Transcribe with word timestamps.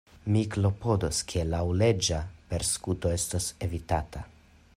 Mi 0.35 0.41
klopodos, 0.53 1.19
ke 1.33 1.43
laŭleĝa 1.49 2.23
persekuto 2.55 3.13
estos 3.19 3.53
evitata. 3.69 4.27